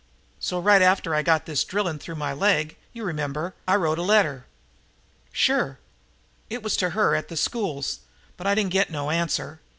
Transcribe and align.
So, 0.39 0.59
right 0.59 0.81
after 0.81 1.13
I 1.13 1.21
got 1.21 1.45
this 1.45 1.63
drilling 1.63 1.99
through 1.99 2.15
the 2.15 2.33
leg, 2.35 2.75
you 2.91 3.03
remember, 3.03 3.53
I 3.67 3.75
wrote 3.75 3.99
a 3.99 4.01
letter?" 4.01 4.47
"Sure." 5.31 5.77
"It 6.49 6.63
was 6.63 6.75
to 6.77 6.89
her 6.97 7.13
at 7.15 7.27
the 7.27 7.37
schools, 7.37 7.99
but 8.35 8.47
I 8.47 8.55
didn't 8.55 8.73
get 8.73 8.89
no 8.89 9.11
answer. 9.11 9.59